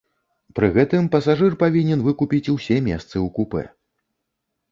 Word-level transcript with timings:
Пры 0.59 0.69
гэтым 0.77 1.09
пасажыр 1.15 1.57
павінен 1.65 1.99
выкупіць 2.09 2.51
усе 2.55 2.77
месцы 2.87 3.15
ў 3.19 3.27
купэ. 3.37 3.63